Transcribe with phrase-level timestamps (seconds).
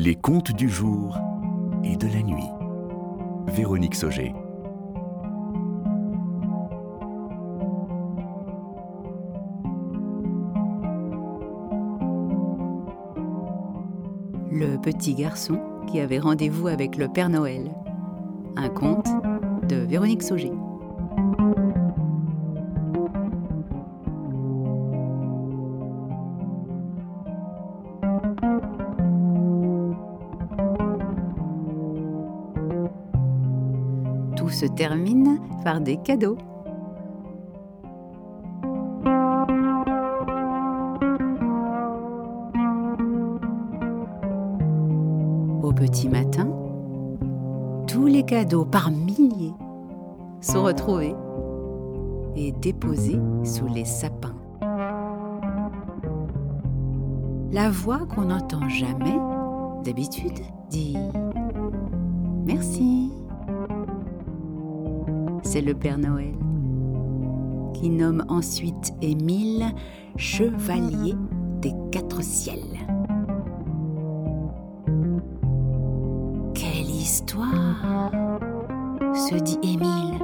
[0.00, 1.18] Les contes du jour
[1.82, 2.48] et de la nuit.
[3.48, 4.32] Véronique Sauger.
[14.52, 17.74] Le petit garçon qui avait rendez-vous avec le Père Noël.
[18.54, 19.08] Un conte
[19.68, 20.52] de Véronique Sauger.
[34.50, 36.38] Se termine par des cadeaux.
[45.62, 46.48] Au petit matin,
[47.86, 49.52] tous les cadeaux par milliers
[50.40, 51.14] sont retrouvés
[52.34, 54.34] et déposés sous les sapins.
[57.52, 59.18] La voix qu'on n'entend jamais,
[59.84, 60.40] d'habitude,
[60.70, 60.96] dit
[62.46, 63.12] Merci.
[65.50, 66.34] C'est le Père Noël
[67.72, 69.64] qui nomme ensuite Émile
[70.18, 71.14] chevalier
[71.62, 72.86] des quatre ciels.
[76.52, 78.10] Quelle histoire
[79.14, 80.18] se dit Émile.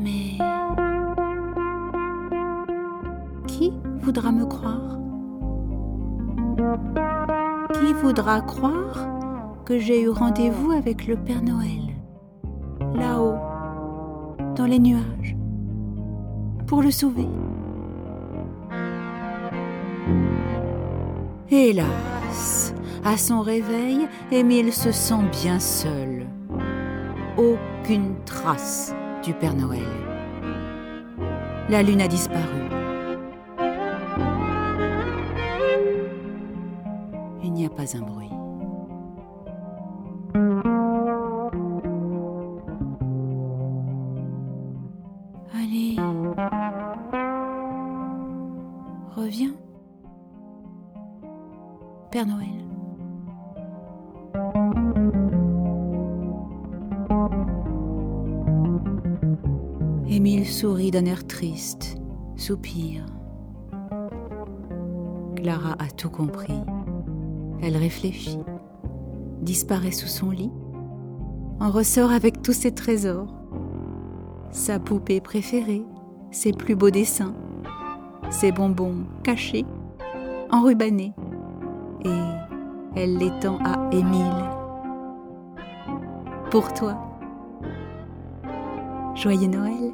[0.00, 0.44] Mais
[3.46, 4.98] qui voudra me croire?
[7.74, 9.06] Qui voudra croire
[9.64, 11.94] que j'ai eu rendez-vous avec le Père Noël?
[12.94, 13.36] Là-haut,
[14.66, 15.36] les nuages,
[16.66, 17.26] pour le sauver
[21.50, 26.26] Hélas, à son réveil, Émile se sent bien seul.
[27.36, 28.94] Aucune trace
[29.24, 29.80] du Père Noël.
[31.68, 32.42] La lune a disparu.
[37.42, 38.30] Il n'y a pas un bruit.
[49.16, 49.54] Reviens.
[52.12, 52.46] Père Noël.
[60.08, 61.96] Émile sourit d'un air triste,
[62.36, 63.04] soupire.
[65.34, 66.60] Clara a tout compris.
[67.62, 68.38] Elle réfléchit,
[69.42, 70.52] disparaît sous son lit,
[71.58, 73.34] en ressort avec tous ses trésors.
[74.52, 75.82] Sa poupée préférée,
[76.30, 77.34] ses plus beaux dessins,
[78.30, 79.66] ses bonbons cachés,
[80.50, 81.12] enrubannés.
[82.04, 82.20] Et
[82.96, 84.48] elle les tend à Émile.
[86.50, 86.96] Pour toi.
[89.14, 89.92] Joyeux Noël.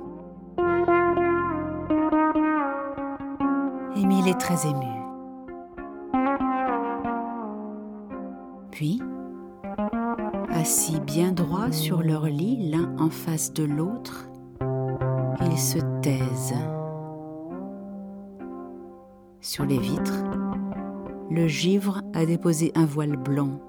[3.96, 4.86] Émile est très ému.
[8.70, 9.00] Puis,
[10.50, 14.28] assis bien droit sur leur lit, l'un en face de l'autre,
[15.40, 16.54] ils se taisent.
[19.46, 20.24] Sur les vitres,
[21.30, 23.60] le givre a déposé un voile blanc.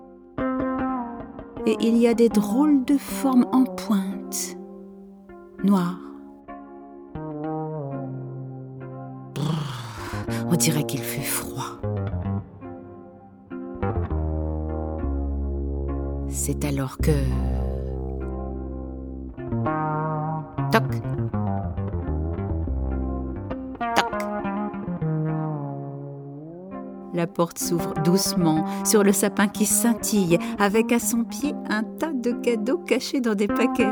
[1.68, 4.58] Et il y a des drôles de formes en pointe,
[5.64, 6.00] noires.
[10.50, 11.80] On dirait qu'il fait froid.
[16.28, 17.12] C'est alors que...
[27.18, 32.14] La porte s'ouvre doucement sur le sapin qui scintille, avec à son pied un tas
[32.14, 33.92] de cadeaux cachés dans des paquets.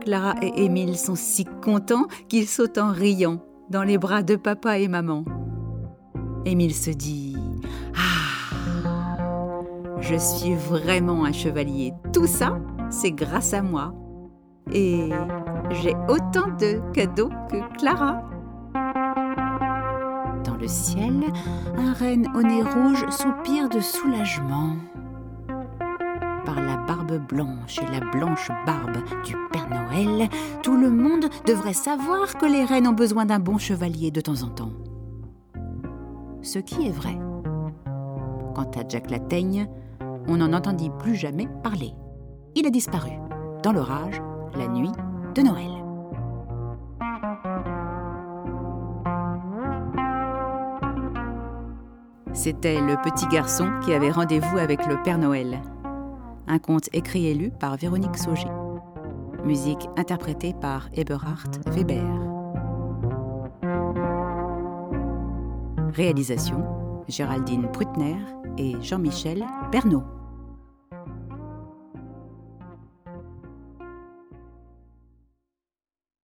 [0.00, 3.38] Clara et Émile sont si contents qu'ils sautent en riant
[3.70, 5.24] dans les bras de papa et maman.
[6.44, 7.36] Émile se dit
[7.94, 9.20] Ah
[10.00, 11.92] Je suis vraiment un chevalier.
[12.12, 12.58] Tout ça,
[12.90, 13.94] c'est grâce à moi.
[14.72, 15.10] Et
[15.70, 18.24] j'ai autant de cadeaux que Clara.
[20.62, 21.24] Le ciel,
[21.76, 24.76] un renne au nez rouge soupire de soulagement.
[26.44, 30.28] Par la barbe blanche et la blanche barbe du Père Noël,
[30.62, 34.44] tout le monde devrait savoir que les reines ont besoin d'un bon chevalier de temps
[34.44, 34.70] en temps.
[36.42, 37.18] Ce qui est vrai.
[38.54, 39.66] Quant à Jack la Teigne,
[40.28, 41.90] on n'en entendit plus jamais parler.
[42.54, 43.10] Il a disparu
[43.64, 44.22] dans l'orage
[44.54, 44.92] la nuit
[45.34, 45.81] de Noël.
[52.34, 55.60] C'était le petit garçon qui avait rendez-vous avec le Père Noël.
[56.48, 58.48] Un conte écrit et lu par Véronique Sauger.
[59.44, 62.02] Musique interprétée par Eberhard Weber.
[65.92, 66.64] Réalisation
[67.06, 68.16] Géraldine Prutner
[68.56, 70.04] et Jean-Michel Bernot.